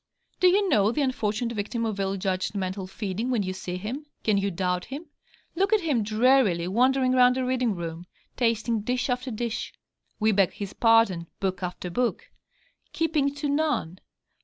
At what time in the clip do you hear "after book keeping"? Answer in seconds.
11.61-13.31